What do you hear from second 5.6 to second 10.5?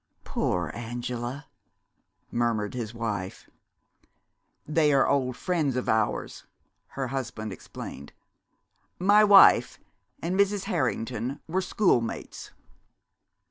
of ours," her husband explained. "My wife and